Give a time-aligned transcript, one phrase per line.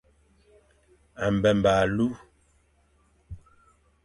[1.35, 2.07] Mbemba alu.